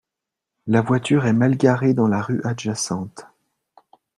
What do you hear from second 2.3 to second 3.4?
adjacente